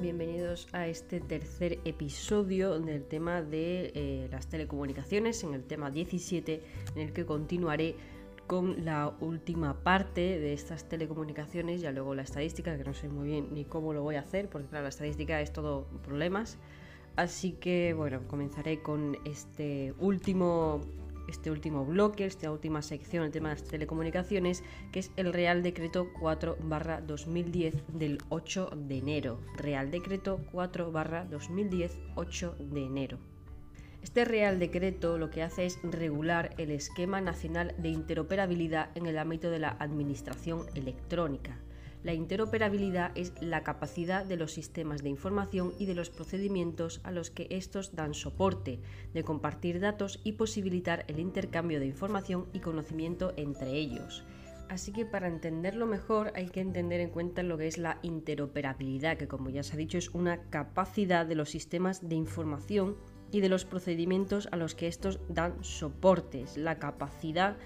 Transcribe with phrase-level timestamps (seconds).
[0.00, 6.62] bienvenidos a este tercer episodio del tema de eh, las telecomunicaciones, en el tema 17,
[6.94, 7.96] en el que continuaré
[8.46, 13.26] con la última parte de estas telecomunicaciones, ya luego la estadística, que no sé muy
[13.26, 16.56] bien ni cómo lo voy a hacer, porque claro, la estadística es todo problemas.
[17.16, 20.82] Así que bueno, comenzaré con este último
[21.28, 25.62] este último bloque, esta última sección, el tema de las telecomunicaciones, que es el Real
[25.62, 26.58] Decreto 4
[27.06, 29.40] 2010 del 8 de enero.
[29.56, 30.92] Real Decreto 4
[31.30, 33.18] 2010 8 de enero.
[34.02, 39.16] Este Real Decreto lo que hace es regular el esquema nacional de interoperabilidad en el
[39.16, 41.58] ámbito de la administración electrónica.
[42.04, 47.10] La interoperabilidad es la capacidad de los sistemas de información y de los procedimientos a
[47.10, 48.78] los que estos dan soporte,
[49.14, 54.22] de compartir datos y posibilitar el intercambio de información y conocimiento entre ellos.
[54.68, 59.16] Así que para entenderlo mejor hay que entender en cuenta lo que es la interoperabilidad,
[59.16, 62.96] que como ya se ha dicho es una capacidad de los sistemas de información
[63.30, 67.56] y de los procedimientos a los que estos dan soportes, la capacidad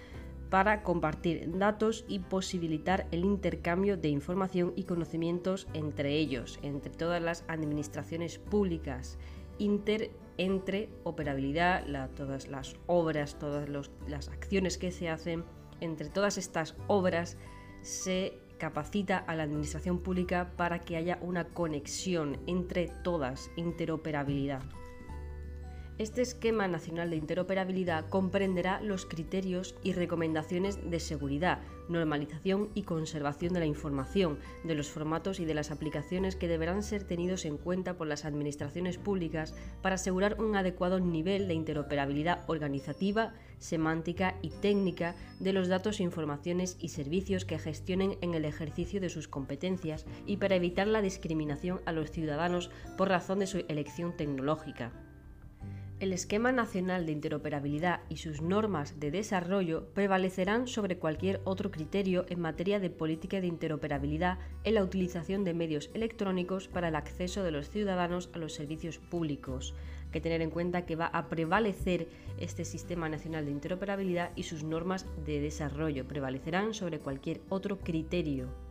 [0.51, 7.23] para compartir datos y posibilitar el intercambio de información y conocimientos entre ellos, entre todas
[7.23, 9.19] las administraciones públicas,
[9.59, 13.69] inter entre operabilidad, todas las obras, todas
[14.07, 15.45] las acciones que se hacen,
[15.81, 17.37] entre todas estas obras
[17.83, 24.63] se capacita a la administración pública para que haya una conexión entre todas, interoperabilidad.
[25.99, 33.53] Este esquema nacional de interoperabilidad comprenderá los criterios y recomendaciones de seguridad, normalización y conservación
[33.53, 37.57] de la información, de los formatos y de las aplicaciones que deberán ser tenidos en
[37.57, 44.51] cuenta por las administraciones públicas para asegurar un adecuado nivel de interoperabilidad organizativa, semántica y
[44.51, 50.07] técnica de los datos, informaciones y servicios que gestionen en el ejercicio de sus competencias
[50.27, 55.08] y para evitar la discriminación a los ciudadanos por razón de su elección tecnológica.
[56.01, 62.25] El esquema nacional de interoperabilidad y sus normas de desarrollo prevalecerán sobre cualquier otro criterio
[62.29, 67.43] en materia de política de interoperabilidad en la utilización de medios electrónicos para el acceso
[67.43, 69.75] de los ciudadanos a los servicios públicos.
[70.05, 72.07] Hay que tener en cuenta que va a prevalecer
[72.39, 78.68] este sistema nacional de interoperabilidad y sus normas de desarrollo prevalecerán sobre cualquier otro criterio.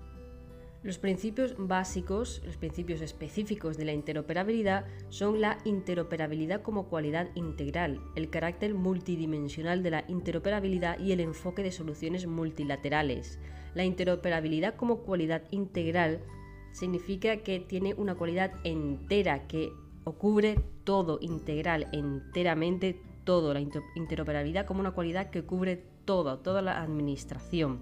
[0.87, 7.99] Los principios básicos, los principios específicos de la interoperabilidad son la interoperabilidad como cualidad integral,
[8.15, 13.37] el carácter multidimensional de la interoperabilidad y el enfoque de soluciones multilaterales.
[13.75, 16.21] La interoperabilidad como cualidad integral
[16.71, 19.73] significa que tiene una cualidad entera que
[20.17, 23.53] cubre todo, integral, enteramente todo.
[23.53, 27.81] La interoperabilidad como una cualidad que cubre todo, toda la administración.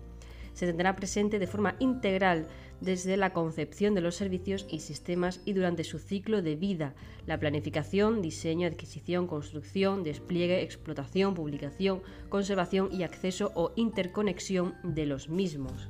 [0.53, 2.47] Se tendrá presente de forma integral
[2.81, 6.93] desde la concepción de los servicios y sistemas y durante su ciclo de vida,
[7.25, 15.29] la planificación, diseño, adquisición, construcción, despliegue, explotación, publicación, conservación y acceso o interconexión de los
[15.29, 15.89] mismos.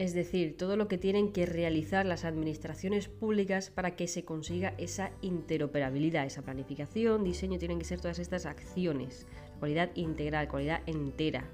[0.00, 4.72] Es decir, todo lo que tienen que realizar las administraciones públicas para que se consiga
[4.78, 9.26] esa interoperabilidad, esa planificación, diseño, tienen que ser todas estas acciones,
[9.58, 11.50] cualidad integral, cualidad entera.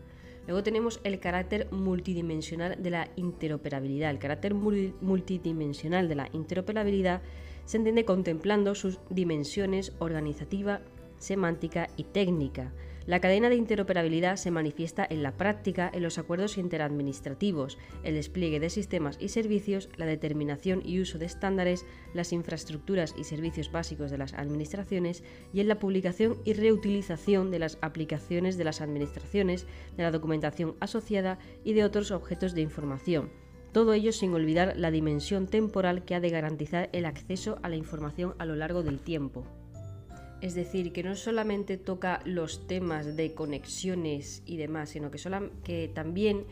[0.47, 4.11] Luego tenemos el carácter multidimensional de la interoperabilidad.
[4.11, 7.21] El carácter multidimensional de la interoperabilidad
[7.65, 10.81] se entiende contemplando sus dimensiones organizativa,
[11.19, 12.73] semántica y técnica.
[13.07, 18.59] La cadena de interoperabilidad se manifiesta en la práctica en los acuerdos interadministrativos, el despliegue
[18.59, 24.11] de sistemas y servicios, la determinación y uso de estándares, las infraestructuras y servicios básicos
[24.11, 25.23] de las administraciones
[25.53, 30.75] y en la publicación y reutilización de las aplicaciones de las administraciones, de la documentación
[30.81, 33.31] asociada y de otros objetos de información.
[33.71, 37.77] Todo ello sin olvidar la dimensión temporal que ha de garantizar el acceso a la
[37.77, 39.47] información a lo largo del tiempo.
[40.41, 46.45] Es decir, que no solamente toca los temas de conexiones y demás, sino que, también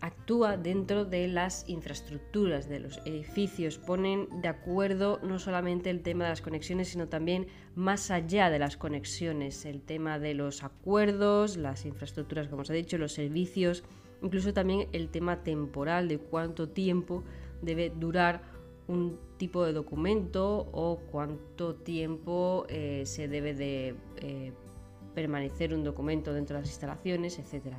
[0.00, 6.24] actúa dentro de las infraestructuras de los edificios, ponen de acuerdo no solamente el tema
[6.24, 11.56] de las conexiones, sino también más allá de las conexiones, el tema de los acuerdos,
[11.56, 13.82] las infraestructuras, como os he dicho, los servicios,
[14.22, 17.24] incluso también el tema temporal de cuánto tiempo
[17.62, 18.42] debe durar
[18.86, 24.52] un tipo de documento o cuánto tiempo eh, se debe de eh,
[25.14, 27.74] permanecer un documento dentro de las instalaciones, etc.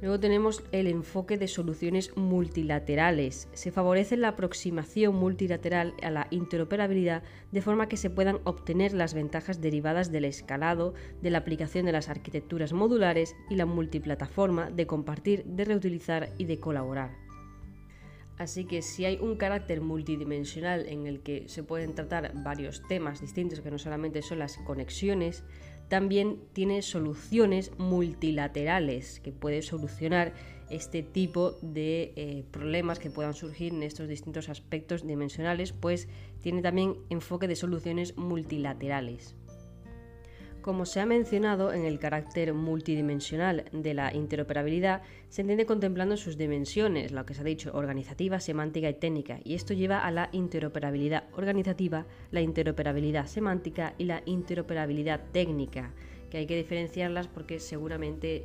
[0.00, 3.48] Luego tenemos el enfoque de soluciones multilaterales.
[3.52, 7.22] Se favorece la aproximación multilateral a la interoperabilidad
[7.52, 11.92] de forma que se puedan obtener las ventajas derivadas del escalado, de la aplicación de
[11.92, 17.29] las arquitecturas modulares y la multiplataforma, de compartir, de reutilizar y de colaborar.
[18.40, 23.20] Así que si hay un carácter multidimensional en el que se pueden tratar varios temas
[23.20, 25.44] distintos, que no solamente son las conexiones,
[25.88, 30.32] también tiene soluciones multilaterales que puede solucionar
[30.70, 36.08] este tipo de eh, problemas que puedan surgir en estos distintos aspectos dimensionales, pues
[36.40, 39.34] tiene también enfoque de soluciones multilaterales.
[40.62, 46.36] Como se ha mencionado en el carácter multidimensional de la interoperabilidad, se entiende contemplando sus
[46.36, 50.28] dimensiones, lo que se ha dicho, organizativa, semántica y técnica, y esto lleva a la
[50.32, 55.94] interoperabilidad organizativa, la interoperabilidad semántica y la interoperabilidad técnica,
[56.28, 58.44] que hay que diferenciarlas porque seguramente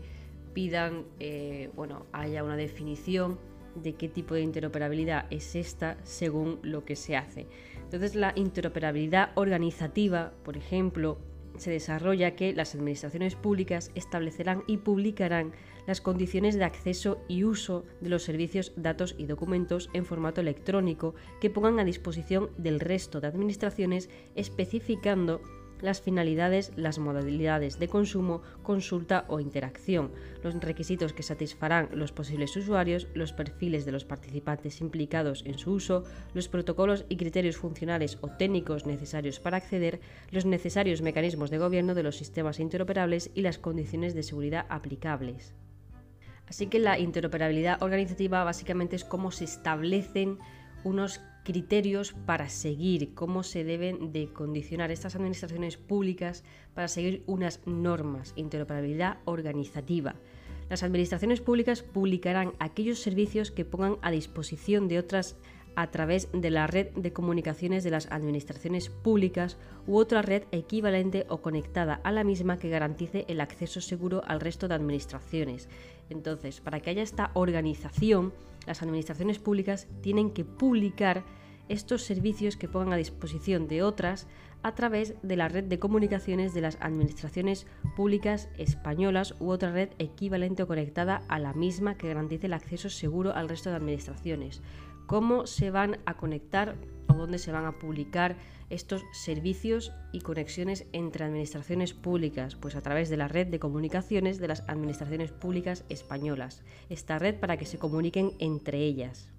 [0.54, 3.38] pidan, eh, bueno, haya una definición
[3.76, 7.46] de qué tipo de interoperabilidad es esta según lo que se hace.
[7.84, 11.18] Entonces la interoperabilidad organizativa, por ejemplo,
[11.58, 15.54] se desarrolla que las administraciones públicas establecerán y publicarán
[15.88, 21.16] las condiciones de acceso y uso de los servicios, datos y documentos en formato electrónico
[21.40, 25.42] que pongan a disposición del resto de administraciones especificando
[25.82, 30.12] las finalidades, las modalidades de consumo, consulta o interacción,
[30.44, 35.74] los requisitos que satisfarán los posibles usuarios, los perfiles de los participantes implicados en su
[35.74, 40.00] uso, los protocolos y criterios funcionales o técnicos necesarios para acceder,
[40.32, 45.54] los necesarios mecanismos de gobierno de los sistemas interoperables y las condiciones de seguridad aplicables.
[46.48, 50.38] Así que la interoperabilidad organizativa básicamente es cómo se establecen
[50.84, 56.44] unos criterios para seguir, cómo se deben de condicionar estas administraciones públicas
[56.74, 60.16] para seguir unas normas, interoperabilidad organizativa.
[60.70, 65.38] Las administraciones públicas publicarán aquellos servicios que pongan a disposición de otras
[65.76, 69.58] a través de la red de comunicaciones de las administraciones públicas
[69.88, 74.40] u otra red equivalente o conectada a la misma que garantice el acceso seguro al
[74.40, 75.70] resto de administraciones.
[76.10, 78.34] Entonces, para que haya esta organización,
[78.66, 81.24] las administraciones públicas tienen que publicar
[81.70, 84.28] estos servicios que pongan a disposición de otras
[84.66, 89.90] a través de la red de comunicaciones de las administraciones públicas españolas u otra red
[90.00, 94.64] equivalente o conectada a la misma que garantice el acceso seguro al resto de administraciones.
[95.08, 96.76] ¿Cómo se van a conectar
[97.08, 98.38] o dónde se van a publicar
[98.72, 102.56] estos servicios y conexiones entre administraciones públicas?
[102.56, 106.64] Pues a través de la red de comunicaciones de las administraciones públicas españolas.
[106.90, 109.30] Esta red para que se comuniquen entre ellas.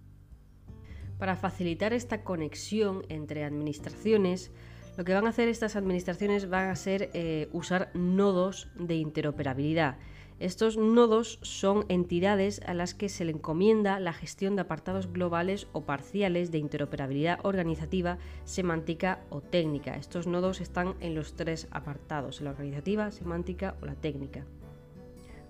[1.19, 4.53] Para facilitar esta conexión entre administraciones,
[4.97, 9.99] lo que van a hacer estas administraciones van a ser eh, usar nodos de interoperabilidad.
[10.39, 15.67] Estos nodos son entidades a las que se le encomienda la gestión de apartados globales
[15.73, 19.97] o parciales de interoperabilidad organizativa, semántica o técnica.
[19.97, 24.45] Estos nodos están en los tres apartados, la organizativa, semántica o la técnica.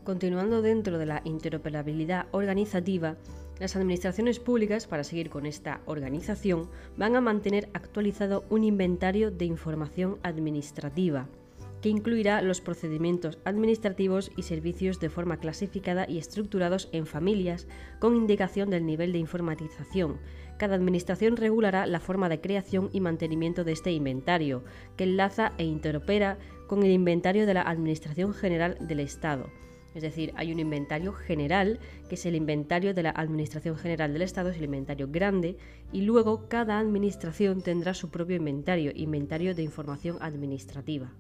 [0.05, 3.17] Continuando dentro de la interoperabilidad organizativa,
[3.59, 9.47] las administraciones públicas, para seguir con esta organización, van a mantener actualizado un inventario de
[9.47, 11.27] información administrativa,
[11.81, 17.69] que incluirá los procedimientos administrativos y servicios de forma clasificada y estructurados en familias,
[17.99, 20.19] con indicación del nivel de informatización.
[20.59, 24.65] Cada administración regulará la forma de creación y mantenimiento de este inventario,
[24.97, 29.51] que enlaza e interopera con el inventario de la Administración General del Estado
[29.97, 31.81] es decir, hay un inventario general,
[32.11, 35.57] que es el inventario de la Administración General del Estado, es el inventario grande,
[35.91, 41.15] y luego cada administración tendrá su propio inventario, inventario de información administrativa.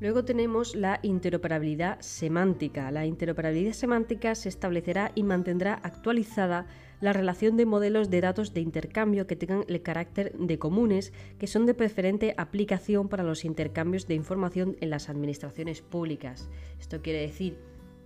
[0.00, 2.92] Luego tenemos la interoperabilidad semántica.
[2.92, 6.66] La interoperabilidad semántica se establecerá y mantendrá actualizada
[7.00, 11.48] la relación de modelos de datos de intercambio que tengan el carácter de comunes, que
[11.48, 16.48] son de preferente aplicación para los intercambios de información en las administraciones públicas.
[16.78, 17.58] Esto quiere decir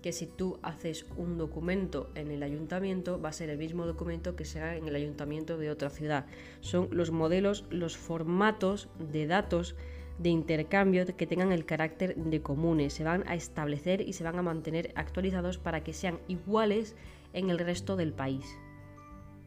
[0.02, 4.34] que si tú haces un documento en el ayuntamiento, va a ser el mismo documento
[4.34, 6.26] que sea en el ayuntamiento de otra ciudad.
[6.60, 9.76] Son los modelos, los formatos de datos
[10.22, 12.92] de intercambio que tengan el carácter de comunes.
[12.92, 16.96] Se van a establecer y se van a mantener actualizados para que sean iguales
[17.32, 18.46] en el resto del país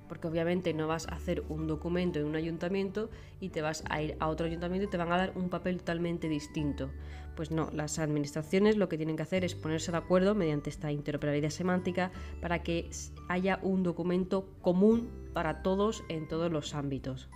[0.07, 4.01] porque obviamente no vas a hacer un documento en un ayuntamiento y te vas a
[4.01, 6.89] ir a otro ayuntamiento y te van a dar un papel totalmente distinto.
[7.35, 10.91] Pues no, las administraciones lo que tienen que hacer es ponerse de acuerdo mediante esta
[10.91, 12.89] interoperabilidad semántica para que
[13.27, 17.29] haya un documento común para todos en todos los ámbitos.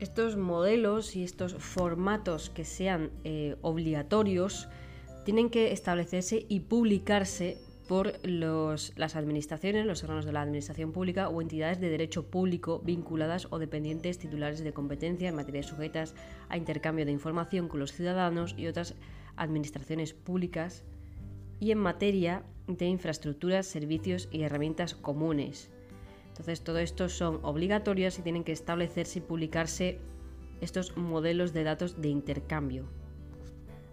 [0.00, 4.68] Estos modelos y estos formatos que sean eh, obligatorios
[5.24, 11.42] tienen que establecerse y publicarse por las administraciones, los órganos de la administración pública o
[11.42, 16.14] entidades de derecho público vinculadas o dependientes titulares de competencia en materias sujetas
[16.48, 18.94] a intercambio de información con los ciudadanos y otras
[19.36, 20.84] administraciones públicas
[21.60, 25.70] y en materia de infraestructuras, servicios y herramientas comunes.
[26.34, 30.00] Entonces todo esto son obligatorias y tienen que establecerse y publicarse
[30.60, 32.88] estos modelos de datos de intercambio.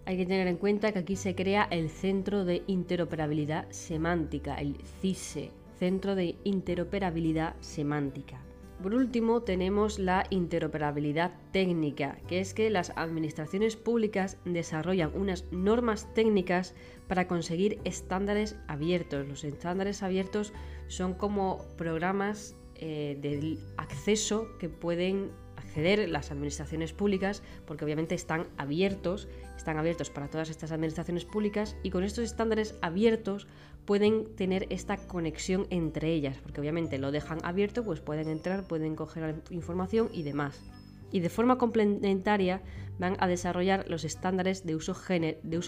[0.06, 4.76] Hay que tener en cuenta que aquí se crea el Centro de Interoperabilidad Semántica, el
[5.00, 8.40] CISE, Centro de Interoperabilidad Semántica.
[8.80, 16.12] Por último, tenemos la interoperabilidad técnica, que es que las administraciones públicas desarrollan unas normas
[16.14, 16.74] técnicas
[17.08, 19.28] para conseguir estándares abiertos.
[19.28, 20.52] Los estándares abiertos
[20.88, 28.48] son como programas eh, de acceso que pueden acceder las administraciones públicas porque obviamente están
[28.56, 33.46] abiertos, están abiertos para todas estas administraciones públicas y con estos estándares abiertos
[33.84, 38.94] pueden tener esta conexión entre ellas, porque obviamente lo dejan abierto, pues pueden entrar, pueden
[38.94, 40.62] coger información y demás.
[41.10, 42.62] Y de forma complementaria
[42.98, 44.94] van a desarrollar los estándares de uso,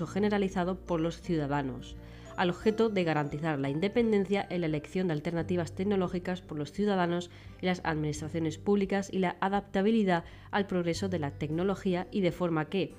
[0.07, 1.97] generalizado por los ciudadanos,
[2.37, 7.31] al objeto de garantizar la independencia en la elección de alternativas tecnológicas por los ciudadanos
[7.61, 12.69] y las administraciones públicas y la adaptabilidad al progreso de la tecnología y de forma
[12.69, 12.95] que,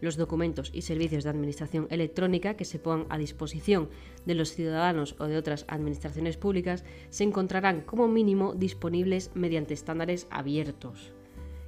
[0.00, 3.88] los documentos y servicios de administración electrónica que se pongan a disposición
[4.26, 10.26] de los ciudadanos o de otras administraciones públicas se encontrarán como mínimo disponibles mediante estándares
[10.30, 11.12] abiertos.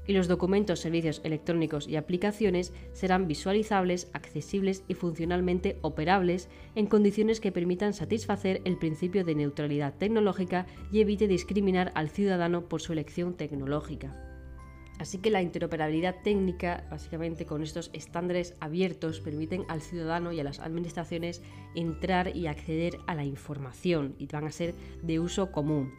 [0.06, 7.38] Y los documentos, servicios electrónicos y aplicaciones serán visualizables, accesibles y funcionalmente operables en condiciones
[7.38, 12.92] que permitan satisfacer el principio de neutralidad tecnológica y evite discriminar al ciudadano por su
[12.92, 14.29] elección tecnológica.
[15.00, 20.44] Así que la interoperabilidad técnica, básicamente con estos estándares abiertos, permiten al ciudadano y a
[20.44, 21.40] las administraciones
[21.74, 25.90] entrar y acceder a la información y van a ser de uso común.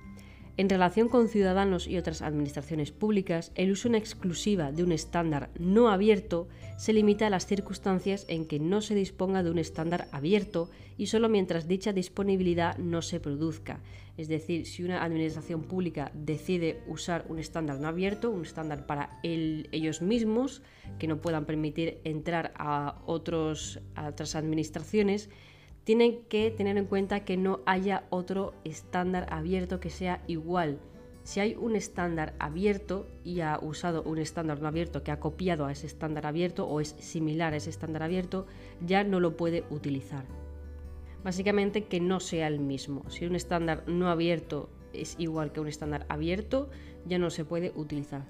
[0.61, 5.49] En relación con ciudadanos y otras administraciones públicas, el uso en exclusiva de un estándar
[5.57, 10.07] no abierto se limita a las circunstancias en que no se disponga de un estándar
[10.11, 13.79] abierto y solo mientras dicha disponibilidad no se produzca.
[14.17, 19.19] Es decir, si una administración pública decide usar un estándar no abierto, un estándar para
[19.23, 20.61] ellos mismos,
[20.99, 25.31] que no puedan permitir entrar a, otros, a otras administraciones,
[25.83, 30.79] tienen que tener en cuenta que no haya otro estándar abierto que sea igual.
[31.23, 35.65] Si hay un estándar abierto y ha usado un estándar no abierto que ha copiado
[35.65, 38.47] a ese estándar abierto o es similar a ese estándar abierto,
[38.85, 40.25] ya no lo puede utilizar.
[41.23, 43.07] Básicamente que no sea el mismo.
[43.09, 46.69] Si un estándar no abierto es igual que un estándar abierto,
[47.05, 48.25] ya no se puede utilizar.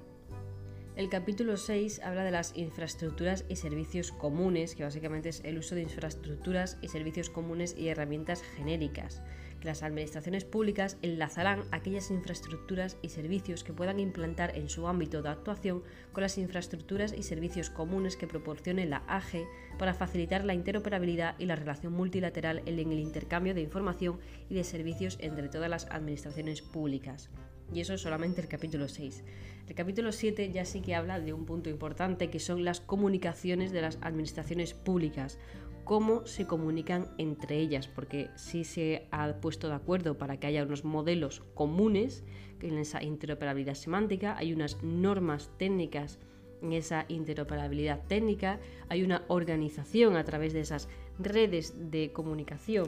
[0.97, 5.73] El capítulo 6 habla de las infraestructuras y servicios comunes, que básicamente es el uso
[5.73, 9.21] de infraestructuras y servicios comunes y herramientas genéricas,
[9.61, 15.21] que las administraciones públicas enlazarán aquellas infraestructuras y servicios que puedan implantar en su ámbito
[15.21, 15.81] de actuación
[16.11, 19.47] con las infraestructuras y servicios comunes que proporcione la AG
[19.79, 24.19] para facilitar la interoperabilidad y la relación multilateral en el intercambio de información
[24.49, 27.29] y de servicios entre todas las administraciones públicas.
[27.73, 29.23] Y eso es solamente el capítulo 6.
[29.67, 33.71] El capítulo 7 ya sí que habla de un punto importante que son las comunicaciones
[33.71, 35.39] de las administraciones públicas,
[35.85, 40.63] cómo se comunican entre ellas, porque sí se ha puesto de acuerdo para que haya
[40.63, 42.23] unos modelos comunes
[42.61, 46.19] en esa interoperabilidad semántica, hay unas normas técnicas
[46.61, 48.59] en esa interoperabilidad técnica,
[48.89, 52.87] hay una organización a través de esas redes de comunicación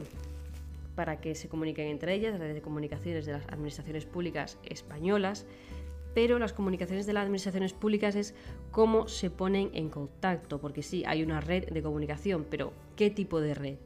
[0.94, 5.46] para que se comuniquen entre ellas, redes de comunicaciones de las administraciones públicas españolas,
[6.14, 8.34] pero las comunicaciones de las administraciones públicas es
[8.70, 13.40] cómo se ponen en contacto, porque sí, hay una red de comunicación, pero ¿qué tipo
[13.40, 13.78] de red?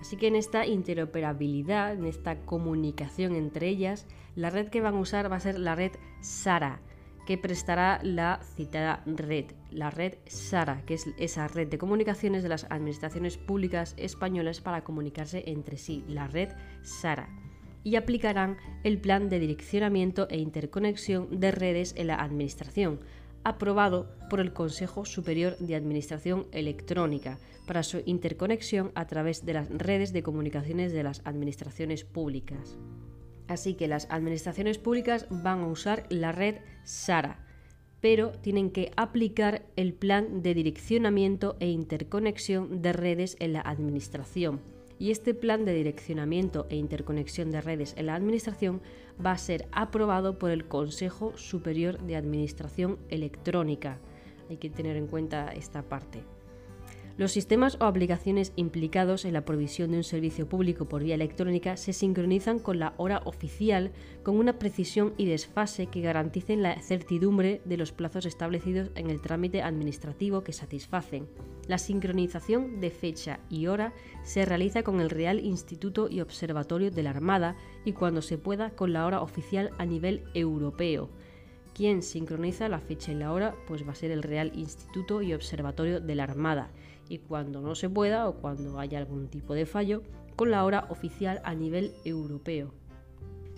[0.00, 5.00] Así que en esta interoperabilidad, en esta comunicación entre ellas, la red que van a
[5.00, 6.80] usar va a ser la red SARA,
[7.26, 12.48] que prestará la citada red, la red SARA, que es esa red de comunicaciones de
[12.48, 16.50] las administraciones públicas españolas para comunicarse entre sí, la red
[16.82, 17.28] SARA.
[17.84, 23.00] Y aplicarán el plan de direccionamiento e interconexión de redes en la Administración,
[23.44, 29.68] aprobado por el Consejo Superior de Administración Electrónica para su interconexión a través de las
[29.68, 32.78] redes de comunicaciones de las administraciones públicas.
[33.48, 37.44] Así que las administraciones públicas van a usar la red SARA,
[38.00, 44.60] pero tienen que aplicar el plan de direccionamiento e interconexión de redes en la administración.
[44.98, 48.80] Y este plan de direccionamiento e interconexión de redes en la administración
[49.24, 53.98] va a ser aprobado por el Consejo Superior de Administración Electrónica.
[54.48, 56.35] Hay que tener en cuenta esta parte.
[57.18, 61.78] Los sistemas o aplicaciones implicados en la provisión de un servicio público por vía electrónica
[61.78, 63.92] se sincronizan con la hora oficial
[64.22, 69.22] con una precisión y desfase que garanticen la certidumbre de los plazos establecidos en el
[69.22, 71.26] trámite administrativo que satisfacen.
[71.68, 77.02] La sincronización de fecha y hora se realiza con el Real Instituto y Observatorio de
[77.02, 77.56] la Armada
[77.86, 81.08] y cuando se pueda con la hora oficial a nivel europeo.
[81.74, 85.34] Quien sincroniza la fecha y la hora pues va a ser el Real Instituto y
[85.34, 86.70] Observatorio de la Armada
[87.08, 90.02] y cuando no se pueda o cuando haya algún tipo de fallo,
[90.36, 92.72] con la hora oficial a nivel europeo.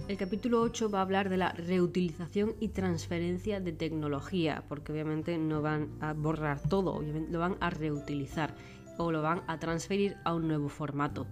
[0.07, 5.37] El capítulo 8 va a hablar de la reutilización y transferencia de tecnología, porque obviamente
[5.37, 8.55] no van a borrar todo, obviamente lo van a reutilizar
[8.97, 11.27] o lo van a transferir a un nuevo formato.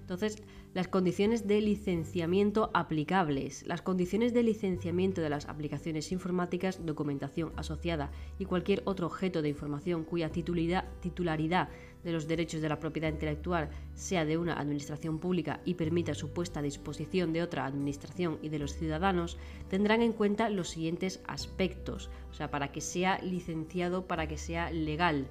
[0.00, 0.42] Entonces,
[0.78, 3.66] las condiciones de licenciamiento aplicables.
[3.66, 9.48] Las condiciones de licenciamiento de las aplicaciones informáticas, documentación asociada y cualquier otro objeto de
[9.48, 11.68] información cuya titularidad
[12.04, 16.32] de los derechos de la propiedad intelectual sea de una administración pública y permita su
[16.32, 19.36] puesta a disposición de otra administración y de los ciudadanos,
[19.68, 24.70] tendrán en cuenta los siguientes aspectos, o sea, para que sea licenciado, para que sea
[24.70, 25.26] legal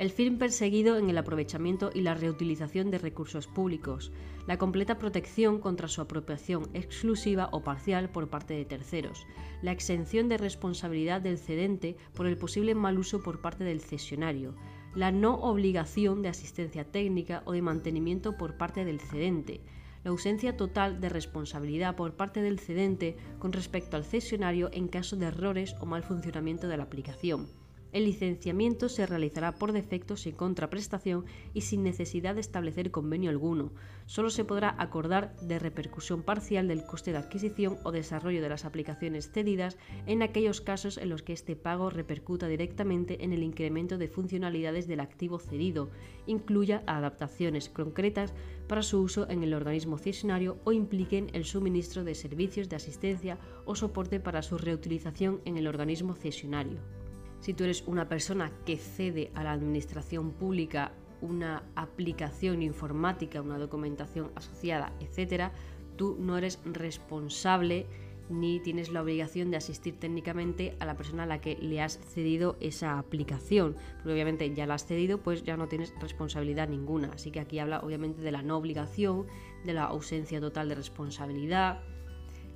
[0.00, 4.10] el fin perseguido en el aprovechamiento y la reutilización de recursos públicos,
[4.50, 9.28] la completa protección contra su apropiación exclusiva o parcial por parte de terceros,
[9.62, 14.56] la exención de responsabilidad del cedente por el posible mal uso por parte del cesionario,
[14.92, 19.60] la no obligación de asistencia técnica o de mantenimiento por parte del cedente,
[20.02, 25.14] la ausencia total de responsabilidad por parte del cedente con respecto al cesionario en caso
[25.14, 27.46] de errores o mal funcionamiento de la aplicación,
[27.92, 33.72] el licenciamiento se realizará por defecto sin contraprestación y sin necesidad de establecer convenio alguno.
[34.06, 38.64] Solo se podrá acordar de repercusión parcial del coste de adquisición o desarrollo de las
[38.64, 43.98] aplicaciones cedidas en aquellos casos en los que este pago repercuta directamente en el incremento
[43.98, 45.90] de funcionalidades del activo cedido,
[46.26, 48.32] incluya adaptaciones concretas
[48.68, 53.38] para su uso en el organismo cesionario o impliquen el suministro de servicios de asistencia
[53.64, 56.99] o soporte para su reutilización en el organismo cesionario
[57.40, 63.58] si tú eres una persona que cede a la administración pública una aplicación informática, una
[63.58, 65.50] documentación asociada, etc.,
[65.96, 67.86] tú no eres responsable
[68.30, 71.98] ni tienes la obligación de asistir técnicamente a la persona a la que le has
[71.98, 73.74] cedido esa aplicación.
[73.96, 77.10] Porque obviamente ya la has cedido, pues ya no tienes responsabilidad ninguna.
[77.12, 79.26] Así que aquí habla obviamente de la no obligación,
[79.64, 81.82] de la ausencia total de responsabilidad,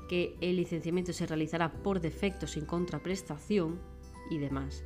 [0.08, 3.80] que el licenciamiento se realizará por defecto sin contraprestación
[4.30, 4.84] y demás.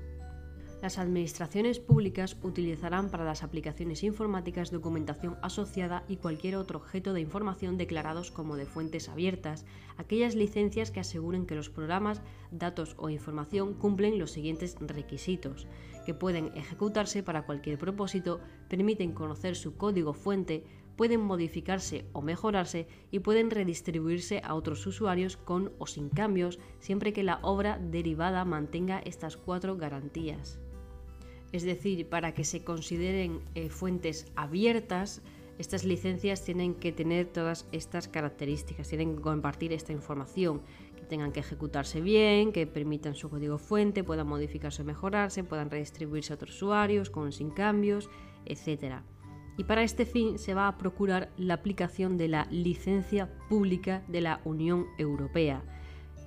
[0.80, 7.20] Las administraciones públicas utilizarán para las aplicaciones informáticas documentación asociada y cualquier otro objeto de
[7.20, 9.64] información declarados como de fuentes abiertas,
[9.96, 12.22] aquellas licencias que aseguren que los programas,
[12.52, 15.66] datos o información cumplen los siguientes requisitos,
[16.06, 20.64] que pueden ejecutarse para cualquier propósito, permiten conocer su código fuente,
[20.98, 27.12] pueden modificarse o mejorarse y pueden redistribuirse a otros usuarios con o sin cambios, siempre
[27.12, 30.58] que la obra derivada mantenga estas cuatro garantías.
[31.52, 35.22] Es decir, para que se consideren eh, fuentes abiertas,
[35.56, 40.62] estas licencias tienen que tener todas estas características, tienen que compartir esta información,
[40.96, 45.70] que tengan que ejecutarse bien, que permitan su código fuente, puedan modificarse o mejorarse, puedan
[45.70, 48.10] redistribuirse a otros usuarios con o sin cambios,
[48.46, 49.00] etc
[49.58, 54.20] y para este fin se va a procurar la aplicación de la licencia pública de
[54.20, 55.62] la Unión Europea.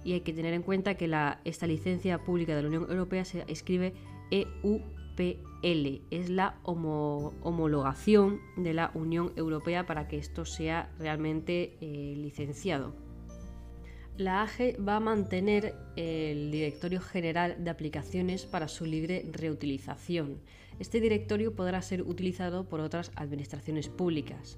[0.04, 1.10] Y hay que tener en cuenta que
[1.46, 3.94] esta licencia pública de la Unión Europea se escribe
[4.32, 12.94] EUPL, es la homologación de la Unión Europea para que esto sea realmente eh, licenciado.
[14.18, 20.42] La AGE va a mantener el Directorio General de Aplicaciones para su libre reutilización
[20.82, 24.58] este directorio podrá ser utilizado por otras administraciones públicas.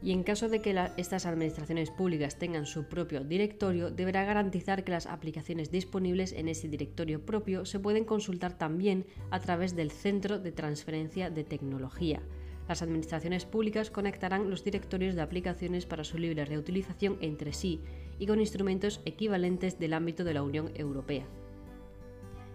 [0.00, 4.92] Y en caso de que estas administraciones públicas tengan su propio directorio, deberá garantizar que
[4.92, 10.38] las aplicaciones disponibles en ese directorio propio se pueden consultar también a través del Centro
[10.38, 12.22] de Transferencia de Tecnología.
[12.66, 17.82] Las administraciones públicas conectarán los directorios de aplicaciones para su libre reutilización entre sí
[18.18, 21.26] y con instrumentos equivalentes del ámbito de la Unión Europea.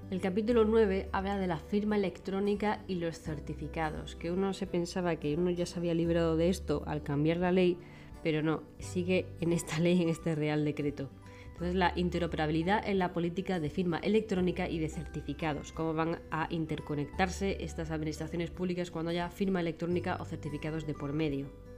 [0.09, 5.17] El capítulo 9 habla de la firma electrónica y los certificados, que uno se pensaba
[5.17, 7.77] que uno ya se había librado de esto al cambiar la ley,
[8.23, 11.11] pero no, sigue en esta ley, en este Real Decreto.
[11.49, 16.47] Entonces, la interoperabilidad en la política de firma electrónica y de certificados, cómo van a
[16.49, 21.68] interconectarse estas administraciones públicas cuando haya firma electrónica o certificados de por medio.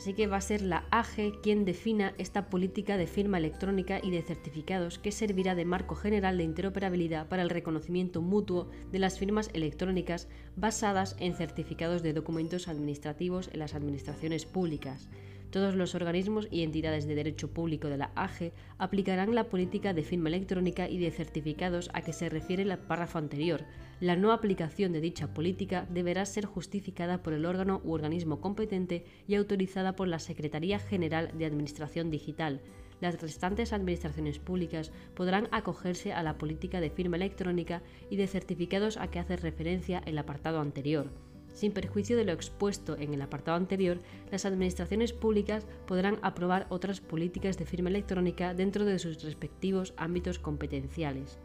[0.00, 4.10] Así que va a ser la AGE quien defina esta política de firma electrónica y
[4.10, 9.18] de certificados que servirá de marco general de interoperabilidad para el reconocimiento mutuo de las
[9.18, 15.10] firmas electrónicas basadas en certificados de documentos administrativos en las administraciones públicas.
[15.50, 20.04] Todos los organismos y entidades de derecho público de la AGE aplicarán la política de
[20.04, 23.64] firma electrónica y de certificados a que se refiere el párrafo anterior.
[23.98, 29.04] La no aplicación de dicha política deberá ser justificada por el órgano u organismo competente
[29.26, 32.60] y autorizada por la Secretaría General de Administración Digital.
[33.00, 38.98] Las restantes administraciones públicas podrán acogerse a la política de firma electrónica y de certificados
[38.98, 41.10] a que hace referencia el apartado anterior.
[41.52, 47.00] Sin perjuicio de lo expuesto en el apartado anterior, las administraciones públicas podrán aprobar otras
[47.00, 51.38] políticas de firma electrónica dentro de sus respectivos ámbitos competenciales.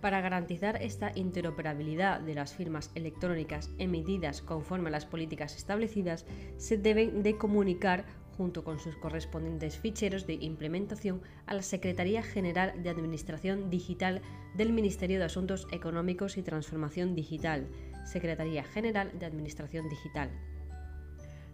[0.00, 6.76] Para garantizar esta interoperabilidad de las firmas electrónicas emitidas conforme a las políticas establecidas, se
[6.76, 8.04] deben de comunicar
[8.36, 14.22] junto con sus correspondientes ficheros de implementación a la Secretaría General de Administración Digital
[14.56, 17.68] del Ministerio de Asuntos Económicos y Transformación Digital,
[18.04, 20.30] Secretaría General de Administración Digital.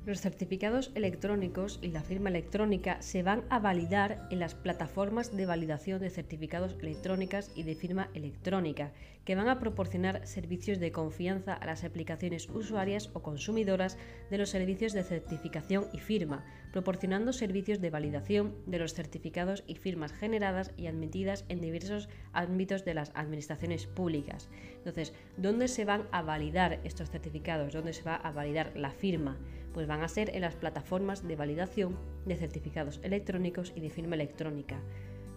[0.09, 5.45] Los certificados electrónicos y la firma electrónica se van a validar en las plataformas de
[5.45, 8.95] validación de certificados electrónicas y de firma electrónica,
[9.27, 13.99] que van a proporcionar servicios de confianza a las aplicaciones usuarias o consumidoras
[14.31, 16.43] de los servicios de certificación y firma,
[16.73, 22.87] proporcionando servicios de validación de los certificados y firmas generadas y admitidas en diversos ámbitos
[22.87, 24.49] de las administraciones públicas.
[24.79, 27.75] Entonces, ¿dónde se van a validar estos certificados?
[27.75, 29.37] ¿Dónde se va a validar la firma?
[29.79, 34.17] Pues van a ser en las plataformas de validación de certificados electrónicos y de firma
[34.17, 34.81] electrónica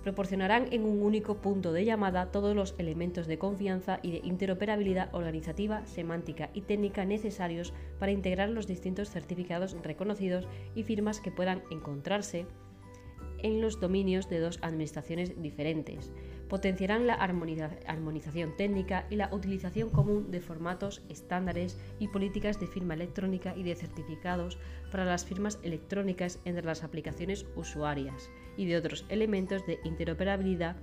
[0.02, 5.14] proporcionarán en un único punto de llamada todos los elementos de confianza y de interoperabilidad
[5.14, 11.62] organizativa, semántica y técnica necesarios para integrar los distintos certificados reconocidos y firmas que puedan
[11.70, 12.48] encontrarse
[13.44, 16.12] en los dominios de dos administraciones diferentes.
[16.52, 22.94] Potenciarán la armonización técnica y la utilización común de formatos, estándares y políticas de firma
[22.94, 24.58] electrónica y de certificados
[24.92, 30.76] para las firmas electrónicas entre las aplicaciones usuarias y de otros elementos de interoperabilidad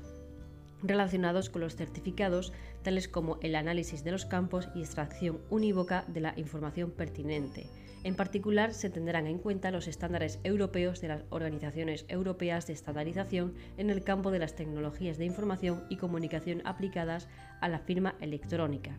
[0.82, 6.22] relacionados con los certificados, tales como el análisis de los campos y extracción unívoca de
[6.22, 7.66] la información pertinente.
[8.04, 13.54] En particular, se tendrán en cuenta los estándares europeos de las organizaciones europeas de estandarización
[13.76, 17.28] en el campo de las tecnologías de información y comunicación aplicadas
[17.60, 18.98] a la firma electrónica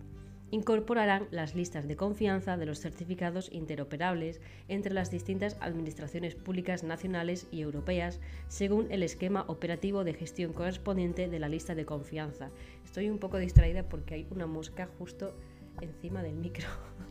[0.51, 7.47] incorporarán las listas de confianza de los certificados interoperables entre las distintas administraciones públicas nacionales
[7.51, 12.49] y europeas según el esquema operativo de gestión correspondiente de la lista de confianza.
[12.83, 15.35] Estoy un poco distraída porque hay una mosca justo
[15.81, 16.67] encima del micro.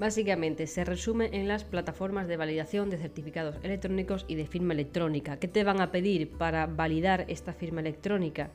[0.00, 5.38] Básicamente se resume en las plataformas de validación de certificados electrónicos y de firma electrónica.
[5.38, 8.50] ¿Qué te van a pedir para validar esta firma electrónica?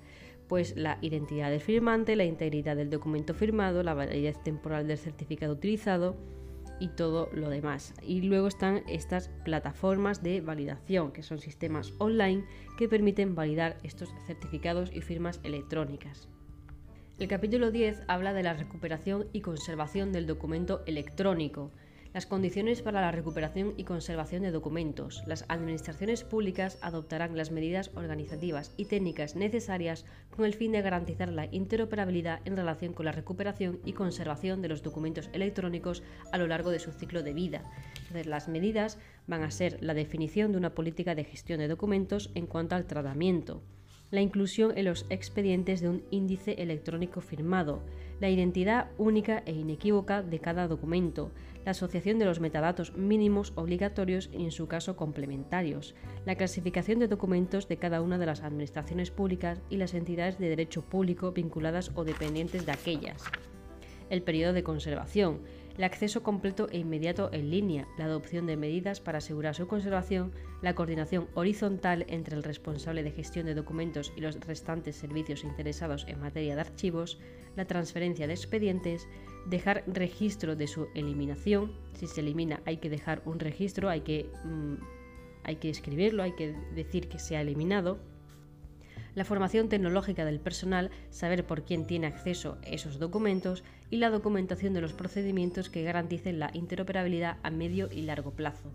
[0.48, 5.54] pues la identidad del firmante, la integridad del documento firmado, la validez temporal del certificado
[5.54, 6.16] utilizado
[6.80, 7.96] y todo lo demás.
[8.04, 12.46] Y luego están estas plataformas de validación, que son sistemas online
[12.78, 16.28] que permiten validar estos certificados y firmas electrónicas.
[17.18, 21.72] El capítulo 10 habla de la recuperación y conservación del documento electrónico
[22.16, 25.22] las condiciones para la recuperación y conservación de documentos.
[25.26, 31.30] Las administraciones públicas adoptarán las medidas organizativas y técnicas necesarias con el fin de garantizar
[31.30, 36.48] la interoperabilidad en relación con la recuperación y conservación de los documentos electrónicos a lo
[36.48, 37.70] largo de su ciclo de vida.
[38.26, 38.98] las medidas
[39.28, 42.86] van a ser la definición de una política de gestión de documentos en cuanto al
[42.86, 43.62] tratamiento,
[44.12, 47.82] la inclusión en los expedientes de un índice electrónico firmado,
[48.20, 51.32] la identidad única e inequívoca de cada documento,
[51.66, 57.08] la asociación de los metadatos mínimos obligatorios y en su caso complementarios, la clasificación de
[57.08, 61.92] documentos de cada una de las administraciones públicas y las entidades de derecho público vinculadas
[61.96, 63.24] o dependientes de aquellas,
[64.10, 65.42] el periodo de conservación,
[65.78, 70.32] el acceso completo e inmediato en línea, la adopción de medidas para asegurar su conservación,
[70.62, 76.06] la coordinación horizontal entre el responsable de gestión de documentos y los restantes servicios interesados
[76.08, 77.20] en materia de archivos,
[77.56, 79.08] la transferencia de expedientes,
[79.48, 84.30] dejar registro de su eliminación, si se elimina hay que dejar un registro, hay que,
[84.44, 84.76] mm,
[85.44, 88.00] hay que escribirlo, hay que decir que se ha eliminado,
[89.16, 94.10] la formación tecnológica del personal, saber por quién tiene acceso a esos documentos y la
[94.10, 98.72] documentación de los procedimientos que garanticen la interoperabilidad a medio y largo plazo.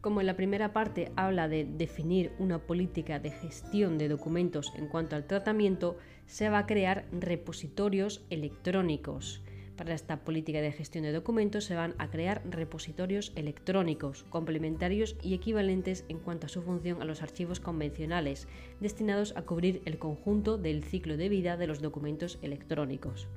[0.00, 4.86] Como en la primera parte habla de definir una política de gestión de documentos en
[4.86, 9.42] cuanto al tratamiento, se va a crear repositorios electrónicos
[9.78, 15.34] Para esta política de gestión de documentos se van a crear repositorios electrónicos, complementarios y
[15.34, 18.48] equivalentes en cuanto a su función a los archivos convencionales,
[18.80, 23.28] destinados a cubrir el conjunto del ciclo de vida de los documentos electrónicos.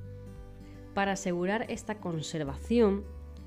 [0.95, 3.03] Para asegurar esta conservación,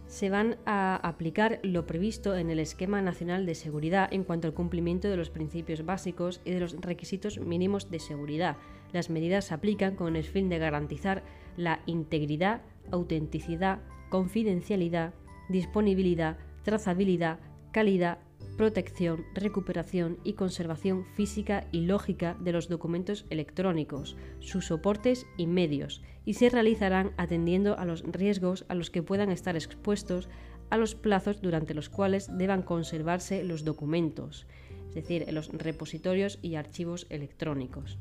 [0.06, 4.54] se van a aplicar lo previsto en el Esquema Nacional de Seguridad en cuanto al
[4.54, 8.56] cumplimiento de los principios básicos y de los requisitos mínimos de seguridad.
[8.92, 11.24] Las medidas se aplican con el fin de garantizar
[11.56, 15.14] la integridad, autenticidad, confidencialidad,
[15.48, 17.38] disponibilidad, trazabilidad,
[17.72, 18.18] calidad,
[18.56, 26.02] protección, recuperación y conservación física y lógica de los documentos electrónicos, sus soportes y medios,
[26.24, 30.28] y se realizarán atendiendo a los riesgos a los que puedan estar expuestos
[30.70, 34.46] a los plazos durante los cuales deban conservarse los documentos,
[34.88, 37.98] es decir, los repositorios y archivos electrónicos.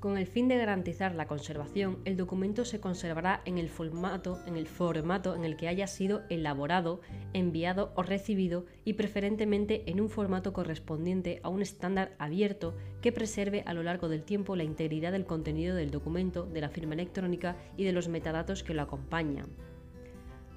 [0.00, 5.44] Con el fin de garantizar la conservación, el documento se conservará en el formato en
[5.44, 7.00] el, que haya sido elaborado,
[7.32, 13.64] enviado o recibido y preferentemente en un formato correspondiente a un estándar abierto que preserve
[13.66, 17.56] a lo largo del tiempo la integridad del contenido del documento, de la firma electrónica
[17.76, 19.48] y de los metadatos que lo acompañan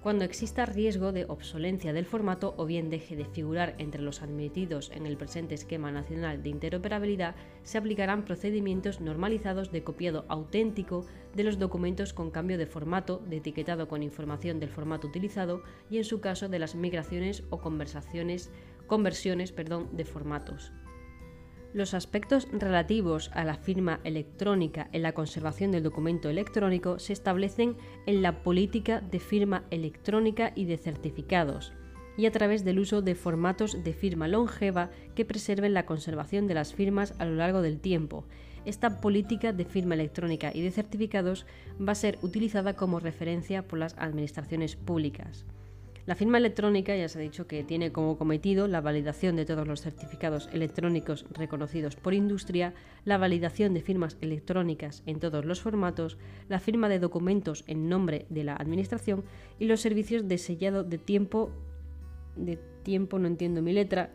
[0.01, 4.89] cuando exista riesgo de obsolencia del formato o bien deje de figurar entre los admitidos
[4.95, 11.43] en el presente esquema nacional de interoperabilidad, se aplicarán procedimientos normalizados de copiado auténtico de
[11.43, 16.03] los documentos con cambio de formato, de etiquetado con información del formato utilizado y en
[16.03, 18.49] su caso de las migraciones o conversaciones,
[18.87, 20.71] conversiones perdón, de formatos.
[21.73, 27.77] Los aspectos relativos a la firma electrónica en la conservación del documento electrónico se establecen
[28.05, 31.71] en la política de firma electrónica y de certificados,
[32.17, 36.55] y a través del uso de formatos de firma longeva que preserven la conservación de
[36.55, 38.25] las firmas a lo largo del tiempo.
[38.65, 41.45] Esta política de firma electrónica y de certificados
[41.79, 45.45] va a ser utilizada como referencia por las administraciones públicas.
[46.07, 49.67] La firma electrónica ya se ha dicho que tiene como cometido la validación de todos
[49.67, 52.73] los certificados electrónicos reconocidos por industria,
[53.05, 56.17] la validación de firmas electrónicas en todos los formatos,
[56.49, 59.23] la firma de documentos en nombre de la Administración
[59.59, 61.51] y los servicios de sellado de tiempo.
[62.35, 64.11] De tiempo, no entiendo mi letra.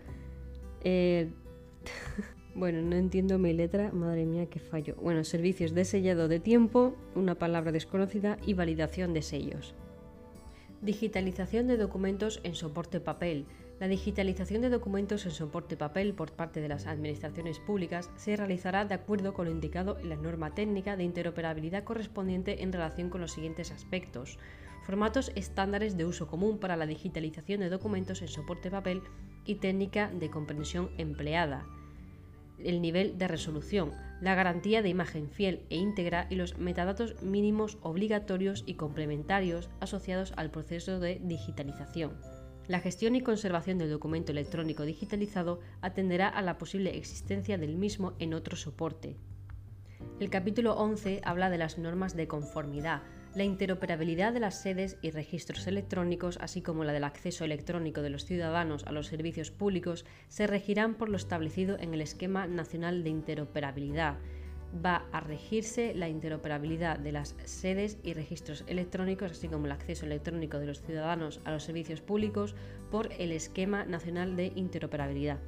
[0.83, 1.29] Eh,
[2.57, 4.96] bueno, no entiendo mi letra, madre mía, qué fallo.
[5.01, 9.77] Bueno, servicios de sellado de tiempo, una palabra desconocida y validación de sellos.
[10.83, 13.47] Digitalización de documentos en soporte papel.
[13.81, 18.85] La digitalización de documentos en soporte papel por parte de las administraciones públicas se realizará
[18.85, 23.23] de acuerdo con lo indicado en la norma técnica de interoperabilidad correspondiente en relación con
[23.23, 24.39] los siguientes aspectos.
[24.83, 29.03] Formatos estándares de uso común para la digitalización de documentos en soporte papel
[29.47, 31.67] y técnica de comprensión empleada
[32.62, 37.79] el nivel de resolución, la garantía de imagen fiel e íntegra y los metadatos mínimos
[37.83, 42.12] obligatorios y complementarios asociados al proceso de digitalización.
[42.69, 48.14] La gestión y conservación del documento electrónico digitalizado atenderá a la posible existencia del mismo
[48.19, 49.16] en otro soporte.
[50.19, 53.03] El capítulo 11 habla de las normas de conformidad,
[53.37, 58.09] la interoperabilidad de las sedes y registros electrónicos, así como la del acceso electrónico de
[58.09, 63.05] los ciudadanos a los servicios públicos, se regirán por lo establecido en el Esquema Nacional
[63.05, 64.16] de Interoperabilidad.
[64.85, 70.07] Va a regirse la interoperabilidad de las sedes y registros electrónicos, así como el acceso
[70.07, 72.55] electrónico de los ciudadanos a los servicios públicos,
[72.90, 75.40] por el Esquema Nacional de Interoperabilidad.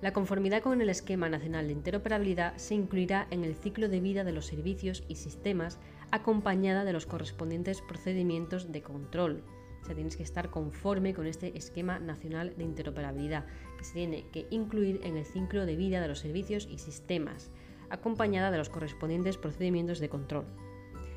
[0.00, 4.24] La conformidad con el Esquema Nacional de Interoperabilidad se incluirá en el ciclo de vida
[4.24, 5.78] de los servicios y sistemas
[6.12, 9.42] acompañada de los correspondientes procedimientos de control.
[9.82, 13.46] O sea, tienes que estar conforme con este esquema nacional de interoperabilidad,
[13.76, 17.50] que se tiene que incluir en el ciclo de vida de los servicios y sistemas,
[17.90, 20.44] acompañada de los correspondientes procedimientos de control.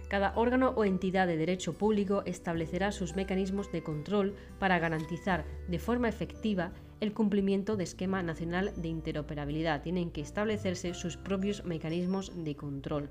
[0.08, 5.80] Cada órgano o entidad de derecho público establecerá sus mecanismos de control para garantizar de
[5.80, 9.82] forma efectiva el cumplimiento de esquema nacional de interoperabilidad.
[9.82, 13.10] Tienen que establecerse sus propios mecanismos de control.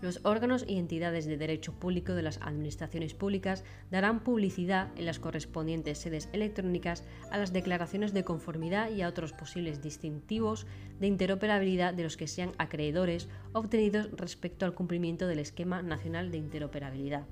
[0.00, 5.18] Los órganos y entidades de derecho público de las administraciones públicas darán publicidad en las
[5.18, 10.68] correspondientes sedes electrónicas a las declaraciones de conformidad y a otros posibles distintivos
[11.00, 16.38] de interoperabilidad de los que sean acreedores obtenidos respecto al cumplimiento del Esquema Nacional de
[16.38, 17.26] Interoperabilidad.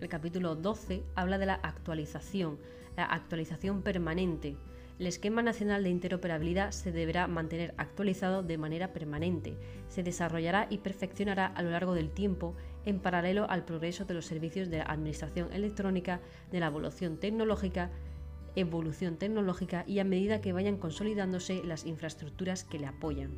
[0.00, 2.60] El capítulo 12 habla de la actualización,
[2.96, 4.56] la actualización permanente
[4.98, 9.56] el Esquema Nacional de Interoperabilidad se deberá mantener actualizado de manera permanente,
[9.88, 12.54] se desarrollará y perfeccionará a lo largo del tiempo
[12.84, 16.20] en paralelo al progreso de los servicios de la Administración electrónica,
[16.52, 17.90] de la evolución tecnológica,
[18.54, 23.32] evolución tecnológica y a medida que vayan consolidándose las infraestructuras que le apoyan.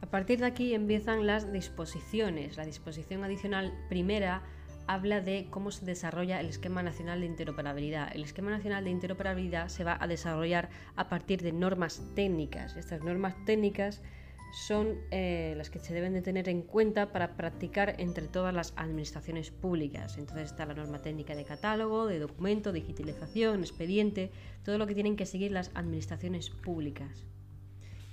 [0.00, 2.56] A partir de aquí empiezan las disposiciones.
[2.56, 4.42] La disposición adicional primera
[4.90, 8.10] habla de cómo se desarrolla el Esquema Nacional de Interoperabilidad.
[8.12, 12.74] El Esquema Nacional de Interoperabilidad se va a desarrollar a partir de normas técnicas.
[12.74, 14.02] Estas normas técnicas
[14.52, 18.72] son eh, las que se deben de tener en cuenta para practicar entre todas las
[18.74, 20.18] administraciones públicas.
[20.18, 24.32] Entonces está la norma técnica de catálogo, de documento, digitalización, expediente,
[24.64, 27.24] todo lo que tienen que seguir las administraciones públicas.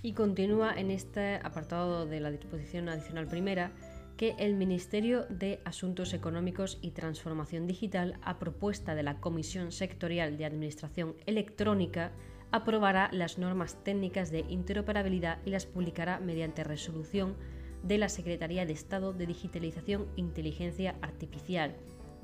[0.03, 3.71] Y continúa en este apartado de la disposición adicional primera
[4.17, 10.37] que el Ministerio de Asuntos Económicos y Transformación Digital, a propuesta de la Comisión Sectorial
[10.37, 12.11] de Administración Electrónica,
[12.51, 17.35] aprobará las normas técnicas de interoperabilidad y las publicará mediante resolución
[17.83, 21.75] de la Secretaría de Estado de Digitalización e Inteligencia Artificial.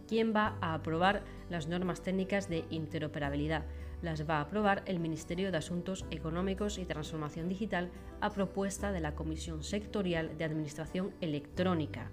[0.08, 3.66] ¿Quién va a aprobar las normas técnicas de interoperabilidad?
[4.04, 7.90] Las va a aprobar el Ministerio de Asuntos Económicos y Transformación Digital
[8.22, 12.12] a propuesta de la Comisión Sectorial de Administración Electrónica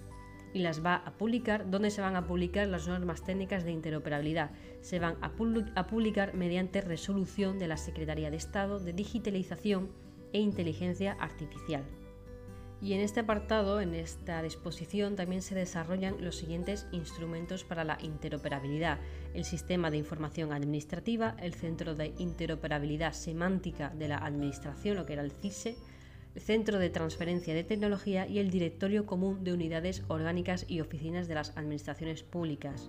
[0.52, 1.70] y las va a publicar.
[1.70, 4.52] ¿Dónde se van a publicar las normas técnicas de interoperabilidad?
[4.80, 9.90] Se van a, publicar mediante resolución de la Secretaría de Estado de Digitalización
[10.32, 11.84] e Inteligencia Artificial.
[12.82, 17.98] Y en este apartado, en esta disposición, también se desarrollan los siguientes instrumentos para la
[18.00, 18.98] interoperabilidad.
[19.34, 25.12] El Sistema de Información Administrativa, el Centro de Interoperabilidad Semántica de la Administración, lo que
[25.12, 25.76] era el CISE,
[26.34, 31.28] el Centro de Transferencia de Tecnología y el Directorio Común de Unidades Orgánicas y Oficinas
[31.28, 32.88] de las Administraciones Públicas.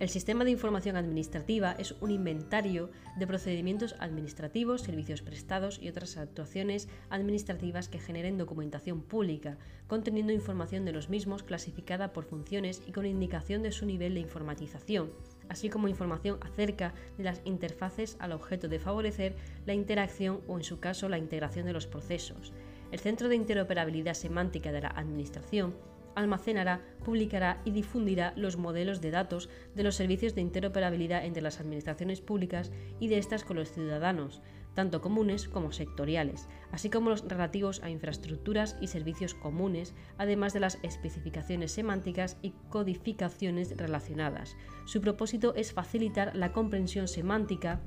[0.00, 6.16] El Sistema de Información Administrativa es un inventario de procedimientos administrativos, servicios prestados y otras
[6.16, 12.90] actuaciones administrativas que generen documentación pública, conteniendo información de los mismos clasificada por funciones y
[12.90, 15.12] con indicación de su nivel de informatización,
[15.48, 20.64] así como información acerca de las interfaces al objeto de favorecer la interacción o, en
[20.64, 22.52] su caso, la integración de los procesos.
[22.90, 25.74] El Centro de Interoperabilidad Semántica de la Administración
[26.14, 31.60] almacenará, publicará y difundirá los modelos de datos de los servicios de interoperabilidad entre las
[31.60, 34.42] administraciones públicas y de estas con los ciudadanos,
[34.74, 40.60] tanto comunes como sectoriales, así como los relativos a infraestructuras y servicios comunes, además de
[40.60, 44.56] las especificaciones semánticas y codificaciones relacionadas.
[44.84, 47.80] Su propósito es facilitar la comprensión semántica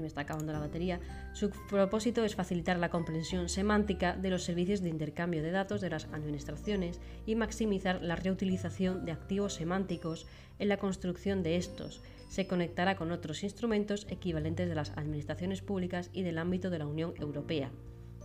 [0.00, 1.00] me está acabando la batería,
[1.32, 5.90] su propósito es facilitar la comprensión semántica de los servicios de intercambio de datos de
[5.90, 10.26] las administraciones y maximizar la reutilización de activos semánticos
[10.58, 12.02] en la construcción de estos.
[12.28, 16.86] Se conectará con otros instrumentos equivalentes de las administraciones públicas y del ámbito de la
[16.86, 17.70] Unión Europea.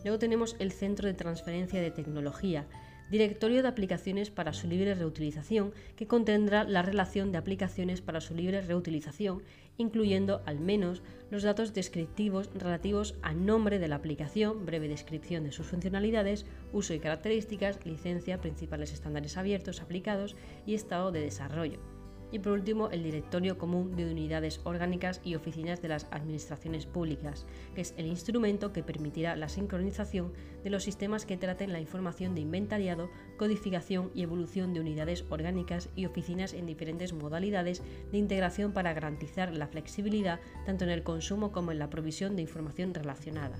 [0.03, 2.67] Luego tenemos el Centro de Transferencia de Tecnología,
[3.09, 8.35] directorio de aplicaciones para su libre reutilización, que contendrá la relación de aplicaciones para su
[8.35, 9.43] libre reutilización,
[9.77, 15.51] incluyendo al menos los datos descriptivos relativos al nombre de la aplicación, breve descripción de
[15.51, 20.35] sus funcionalidades, uso y características, licencia, principales estándares abiertos aplicados
[20.65, 21.92] y estado de desarrollo
[22.33, 27.45] y por último el Directorio Común de Unidades Orgánicas y Oficinas de las Administraciones Públicas,
[27.75, 32.33] que es el instrumento que permitirá la sincronización de los sistemas que traten la información
[32.33, 38.73] de inventariado, codificación y evolución de unidades orgánicas y oficinas en diferentes modalidades de integración
[38.73, 43.59] para garantizar la flexibilidad tanto en el consumo como en la provisión de información relacionada.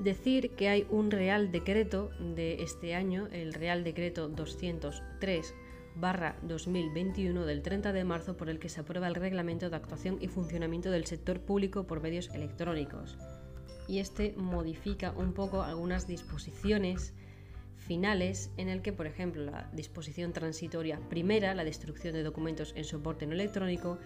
[0.00, 5.54] Decir que hay un Real Decreto de este año, el Real Decreto 203
[6.00, 10.18] barra 2021 del 30 de marzo por el que se aprueba el reglamento de actuación
[10.20, 13.16] y funcionamiento del sector público por medios electrónicos.
[13.88, 17.14] Y este modifica un poco algunas disposiciones
[17.76, 22.84] finales en el que, por ejemplo, la disposición transitoria primera, la destrucción de documentos en
[22.84, 23.98] soporte no electrónico,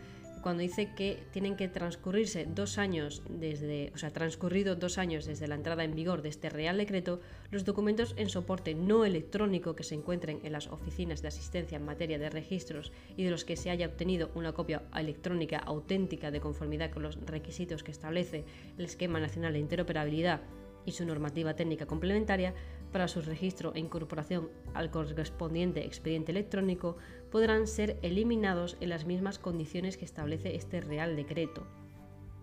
[0.42, 5.48] cuando dice que tienen que transcurrirse dos años desde, o sea, transcurrido dos años desde
[5.48, 9.84] la entrada en vigor de este Real Decreto, los documentos en soporte no electrónico que
[9.84, 13.56] se encuentren en las oficinas de asistencia en materia de registros y de los que
[13.56, 18.44] se haya obtenido una copia electrónica auténtica de conformidad con los requisitos que establece
[18.76, 20.42] el Esquema Nacional de Interoperabilidad
[20.84, 22.54] y su normativa técnica complementaria,
[22.92, 26.98] para su registro e incorporación al correspondiente expediente electrónico
[27.32, 31.66] podrán ser eliminados en las mismas condiciones que establece este Real Decreto.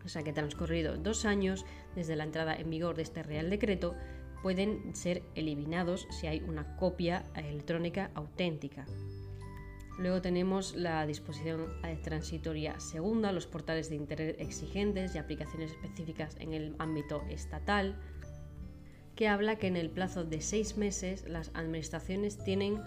[0.04, 3.96] O sea que transcurrido dos años desde la entrada en vigor de este Real Decreto,
[4.42, 8.86] pueden ser eliminados si hay una copia electrónica auténtica.
[10.00, 11.68] Luego tenemos la disposición
[12.04, 18.00] transitoria segunda, los portales de Internet exigentes y aplicaciones específicas en el ámbito estatal,
[19.18, 22.82] que habla que en el plazo de seis meses las administraciones tienen,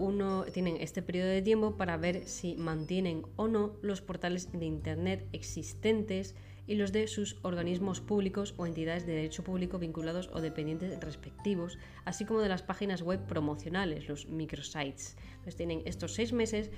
[0.00, 4.64] uno, tienen este periodo de tiempo para ver si mantienen o no los portales de
[4.64, 6.34] Internet existentes
[6.66, 11.78] y los de sus organismos públicos o entidades de derecho público vinculados o dependientes respectivos,
[12.04, 15.16] así como de las páginas web promocionales, los microsites.
[15.42, 16.70] Pues tienen estos seis meses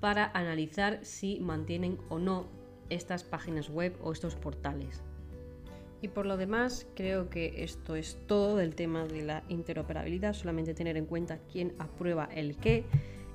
[0.00, 2.48] para analizar si mantienen o no
[2.88, 5.02] estas páginas web o estos portales.
[6.02, 10.74] Y por lo demás, creo que esto es todo del tema de la interoperabilidad, solamente
[10.74, 12.84] tener en cuenta quién aprueba el qué.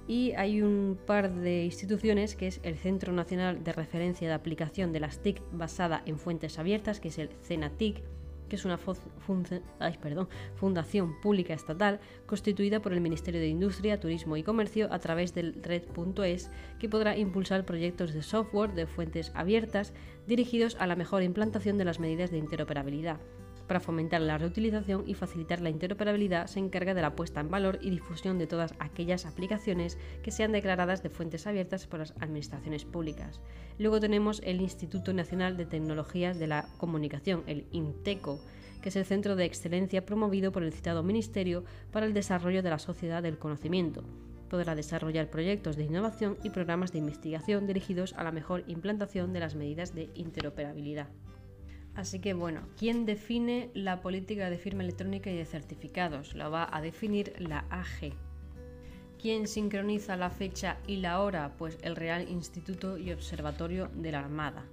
[0.08, 4.92] Y hay un par de instituciones, que es el Centro Nacional de Referencia de Aplicación
[4.94, 8.04] de las TIC basada en fuentes abiertas, que es el CENATIC,
[8.50, 8.78] que es una
[10.56, 15.62] fundación pública estatal constituida por el Ministerio de Industria, Turismo y Comercio a través del
[15.64, 19.94] Red.es, que podrá impulsar proyectos de software de fuentes abiertas
[20.28, 23.20] dirigidos a la mejor implantación de las medidas de interoperabilidad.
[23.68, 27.80] Para fomentar la reutilización y facilitar la interoperabilidad, se encarga de la puesta en valor
[27.82, 32.86] y difusión de todas aquellas aplicaciones que sean declaradas de fuentes abiertas por las administraciones
[32.86, 33.42] públicas.
[33.80, 38.40] Luego tenemos el Instituto Nacional de Tecnologías de la Comunicación, el INTECO,
[38.84, 42.70] que es el centro de excelencia promovido por el citado Ministerio para el Desarrollo de
[42.70, 44.04] la Sociedad del Conocimiento.
[44.48, 49.40] Podrá desarrollar proyectos de innovación y programas de investigación dirigidos a la mejor implantación de
[49.40, 51.08] las medidas de interoperabilidad.
[51.96, 56.36] Así que bueno, ¿quién define la política de firma electrónica y de certificados?
[56.36, 58.14] Lo va a definir la AG.
[59.22, 61.56] ¿Quién sincroniza la fecha y la hora?
[61.58, 64.66] Pues el Real Instituto y Observatorio de la Armada.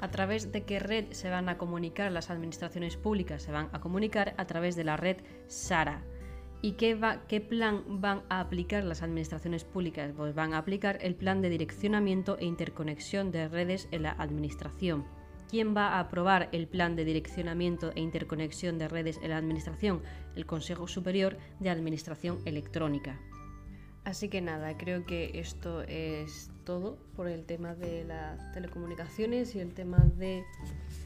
[0.00, 3.42] ¿A través de qué red se van a comunicar las administraciones públicas?
[3.42, 5.16] Se van a comunicar a través de la red
[5.48, 6.04] SARA.
[6.60, 10.12] ¿Y qué, qué plan van a aplicar las administraciones públicas?
[10.16, 15.04] Pues van a aplicar el plan de direccionamiento e interconexión de redes en la administración
[15.52, 20.00] ¿Quién va a aprobar el plan de direccionamiento e interconexión de redes en la Administración?
[20.34, 23.20] El Consejo Superior de Administración Electrónica.
[24.02, 29.58] Así que nada, creo que esto es todo por el tema de las telecomunicaciones y
[29.60, 30.42] el tema de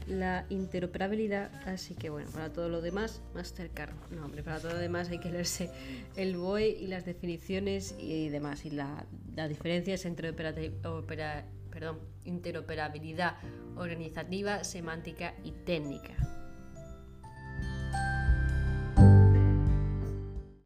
[0.07, 1.51] la interoperabilidad.
[1.67, 3.91] Así que bueno, para todo lo demás, Mastercard.
[4.11, 5.69] No, hombre, para todo lo demás hay que leerse
[6.15, 8.65] el BOE y las definiciones y demás.
[8.65, 11.45] Y la, la diferencias entre opera,
[11.77, 13.35] perdón, interoperabilidad
[13.75, 16.15] organizativa, semántica y técnica.